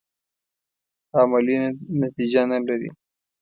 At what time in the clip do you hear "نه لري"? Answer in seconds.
2.51-2.89